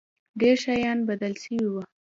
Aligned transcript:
ډېر 0.39 0.55
شيان 0.63 0.97
بدل 1.09 1.33
سوي 1.43 1.61
وو. 1.69 1.81